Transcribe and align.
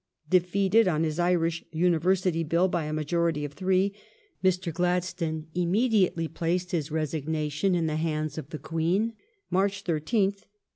Defeated 0.31 0.87
on 0.87 1.03
his 1.03 1.19
Irish 1.19 1.59
Cabinet 1.61 1.77
University 1.79 2.41
Bill 2.43 2.67
by 2.67 2.85
a 2.85 2.91
majority 2.91 3.45
of 3.45 3.53
three, 3.53 3.93
Mr. 4.43 4.73
Gladstone 4.73 5.45
immediately 5.53 6.27
placed 6.27 6.71
his 6.71 6.89
resignation 6.89 7.75
in 7.75 7.85
the 7.85 7.97
hands 7.97 8.39
of 8.39 8.49
the 8.49 8.57
Queen 8.57 9.13
(March 9.51 9.83
13th, 9.83 10.41
1873). 10.49 10.49